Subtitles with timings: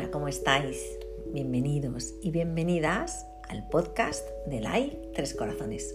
[0.00, 0.98] Hola, ¿cómo estáis?
[1.26, 5.94] Bienvenidos y bienvenidas al podcast de LAI Tres Corazones.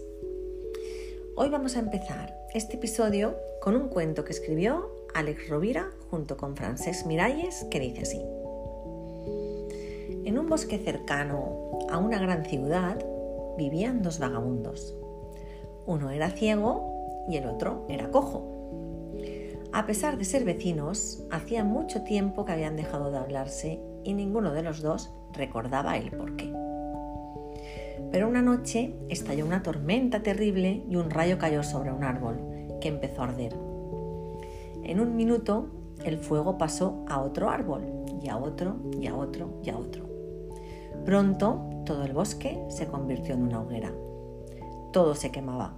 [1.36, 6.56] Hoy vamos a empezar este episodio con un cuento que escribió Alex Rovira junto con
[6.56, 8.22] Francesc Miralles que dice así.
[10.24, 13.04] En un bosque cercano a una gran ciudad
[13.58, 14.96] vivían dos vagabundos.
[15.88, 18.52] Uno era ciego y el otro era cojo.
[19.74, 24.54] A pesar de ser vecinos, hacía mucho tiempo que habían dejado de hablarse y ninguno
[24.54, 26.54] de los dos recordaba el porqué.
[28.12, 32.38] Pero una noche estalló una tormenta terrible y un rayo cayó sobre un árbol,
[32.80, 33.54] que empezó a arder.
[34.84, 35.68] En un minuto,
[36.06, 37.84] el fuego pasó a otro árbol,
[38.22, 40.06] y a otro, y a otro, y a otro.
[41.04, 43.92] Pronto, todo el bosque se convirtió en una hoguera.
[44.92, 45.76] Todo se quemaba.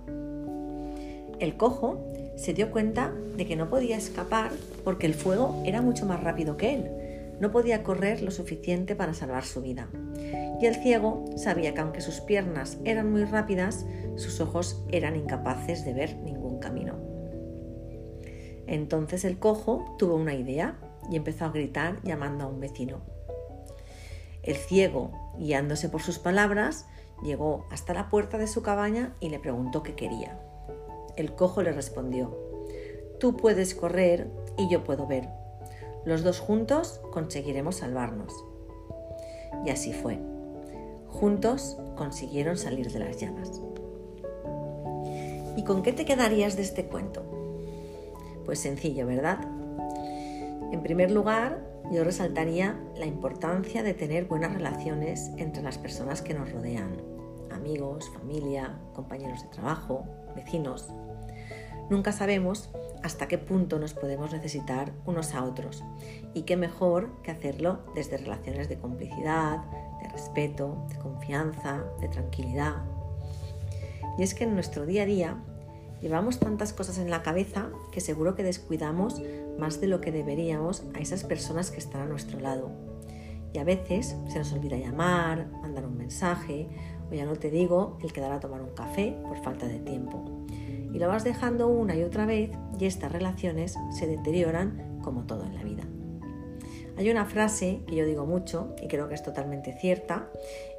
[1.39, 1.99] El cojo
[2.35, 4.51] se dio cuenta de que no podía escapar
[4.83, 7.06] porque el fuego era mucho más rápido que él.
[7.39, 9.89] No podía correr lo suficiente para salvar su vida.
[10.59, 13.85] Y el ciego sabía que aunque sus piernas eran muy rápidas,
[14.15, 16.95] sus ojos eran incapaces de ver ningún camino.
[18.65, 20.77] Entonces el cojo tuvo una idea
[21.09, 23.01] y empezó a gritar llamando a un vecino.
[24.43, 26.87] El ciego, guiándose por sus palabras,
[27.23, 30.39] llegó hasta la puerta de su cabaña y le preguntó qué quería.
[31.15, 32.37] El cojo le respondió,
[33.19, 35.27] Tú puedes correr y yo puedo ver.
[36.07, 38.33] Los dos juntos conseguiremos salvarnos.
[39.65, 40.17] Y así fue.
[41.09, 43.61] Juntos consiguieron salir de las llamas.
[45.57, 47.25] ¿Y con qué te quedarías de este cuento?
[48.45, 49.39] Pues sencillo, ¿verdad?
[50.71, 56.33] En primer lugar, yo resaltaría la importancia de tener buenas relaciones entre las personas que
[56.33, 57.01] nos rodean,
[57.51, 60.05] amigos, familia, compañeros de trabajo,
[60.37, 60.87] vecinos.
[61.89, 62.69] Nunca sabemos
[63.03, 65.83] hasta qué punto nos podemos necesitar unos a otros
[66.33, 69.63] y qué mejor que hacerlo desde relaciones de complicidad,
[70.01, 72.83] de respeto, de confianza, de tranquilidad.
[74.17, 75.37] Y es que en nuestro día a día
[76.01, 79.21] llevamos tantas cosas en la cabeza que seguro que descuidamos
[79.57, 82.71] más de lo que deberíamos a esas personas que están a nuestro lado.
[83.53, 86.67] Y a veces se nos olvida llamar, mandar un mensaje
[87.09, 90.36] o ya no te digo el quedar a tomar un café por falta de tiempo
[90.97, 92.49] y lo vas dejando una y otra vez
[92.79, 95.83] y estas relaciones se deterioran como todo en la vida.
[96.97, 100.31] Hay una frase que yo digo mucho y creo que es totalmente cierta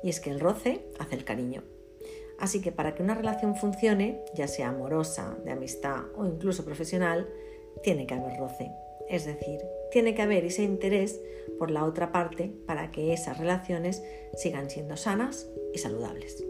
[0.03, 1.63] y es que el roce hace el cariño.
[2.37, 7.29] Así que para que una relación funcione, ya sea amorosa, de amistad o incluso profesional,
[7.85, 8.73] tiene que haber roce.
[9.09, 9.61] Es decir,
[9.93, 11.21] tiene que haber ese interés
[11.61, 14.03] por la otra parte para que esas relaciones
[14.35, 16.45] sigan siendo sanas y saludables.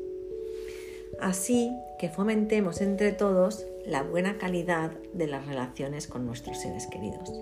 [1.21, 7.33] Así que fomentemos entre todos la buena calidad de las relaciones con nuestros seres queridos.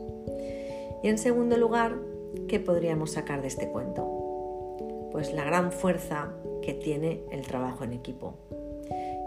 [1.02, 1.94] Y en segundo lugar,
[2.48, 5.08] ¿qué podríamos sacar de este cuento?
[5.12, 6.32] Pues la gran fuerza
[6.62, 8.34] que tiene el trabajo en equipo,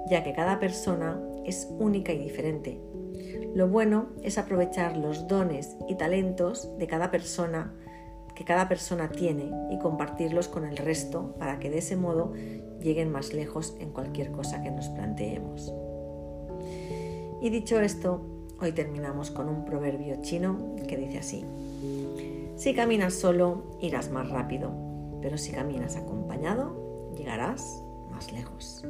[0.09, 2.79] ya que cada persona es única y diferente.
[3.53, 7.73] Lo bueno es aprovechar los dones y talentos de cada persona
[8.35, 12.31] que cada persona tiene y compartirlos con el resto para que de ese modo
[12.81, 15.73] lleguen más lejos en cualquier cosa que nos planteemos.
[17.41, 18.22] Y dicho esto,
[18.59, 21.45] hoy terminamos con un proverbio chino que dice así,
[22.56, 24.72] si caminas solo irás más rápido,
[25.22, 27.81] pero si caminas acompañado llegarás
[28.12, 28.84] más lejos.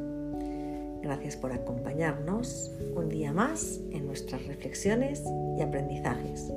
[1.01, 5.23] Gracias por acompañarnos un día más en nuestras reflexiones
[5.57, 6.51] y aprendizajes.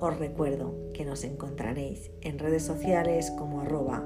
[0.00, 4.04] Os recuerdo que nos encontraréis en redes sociales como arroba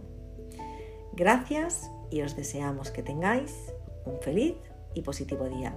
[1.13, 3.73] Gracias y os deseamos que tengáis
[4.05, 4.55] un feliz
[4.93, 5.75] y positivo día.